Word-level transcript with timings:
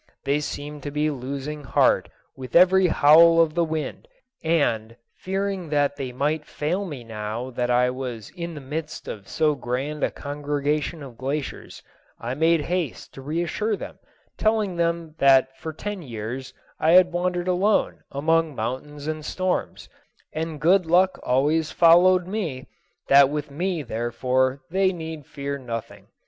They 0.23 0.39
seemed 0.39 0.81
to 0.81 0.89
be 0.89 1.11
losing 1.11 1.63
heart 1.63 2.09
with 2.35 2.55
every 2.55 2.87
howl 2.87 3.39
of 3.39 3.53
the 3.53 3.63
wind, 3.63 4.07
and, 4.43 4.95
fearing 5.19 5.69
that 5.69 5.95
they 5.95 6.11
might 6.11 6.43
fail 6.43 6.85
me 6.85 7.03
now 7.03 7.51
that 7.51 7.69
I 7.69 7.91
was 7.91 8.31
in 8.31 8.55
the 8.55 8.61
midst 8.61 9.07
of 9.07 9.27
so 9.27 9.53
grand 9.53 10.03
a 10.03 10.09
congregation 10.09 11.03
of 11.03 11.19
glaciers, 11.19 11.83
I 12.19 12.33
made 12.33 12.61
haste 12.61 13.13
to 13.13 13.21
reassure 13.21 13.75
them, 13.75 13.99
telling 14.39 14.75
them 14.75 15.13
that 15.19 15.55
for 15.59 15.71
ten 15.71 16.01
years 16.01 16.51
I 16.79 16.93
had 16.93 17.11
wandered 17.13 17.47
alone 17.47 17.99
among 18.11 18.55
mountains 18.55 19.05
and 19.05 19.23
storms, 19.23 19.87
and 20.33 20.59
good 20.59 20.87
luck 20.87 21.19
always 21.21 21.69
followed 21.71 22.25
me; 22.25 22.65
that 23.07 23.29
with 23.29 23.51
me, 23.51 23.83
therefore, 23.83 24.61
they 24.71 24.91
need 24.93 25.27
fear 25.27 25.59
nothing. 25.59 26.07